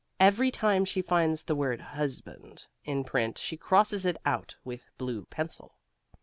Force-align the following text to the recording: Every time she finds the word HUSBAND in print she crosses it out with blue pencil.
Every 0.19 0.49
time 0.49 0.83
she 0.83 1.03
finds 1.03 1.43
the 1.43 1.53
word 1.53 1.79
HUSBAND 1.79 2.65
in 2.83 3.03
print 3.03 3.37
she 3.37 3.55
crosses 3.55 4.03
it 4.03 4.17
out 4.25 4.55
with 4.63 4.89
blue 4.97 5.25
pencil. 5.25 5.75